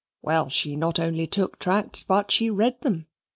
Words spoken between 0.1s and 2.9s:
Well, she not only took tracts, but she read